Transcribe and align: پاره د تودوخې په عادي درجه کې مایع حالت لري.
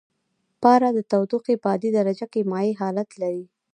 پاره 0.61 0.89
د 0.93 0.99
تودوخې 1.11 1.55
په 1.61 1.67
عادي 1.71 1.89
درجه 1.97 2.25
کې 2.33 2.41
مایع 2.51 2.73
حالت 2.81 3.09
لري. 3.21 3.45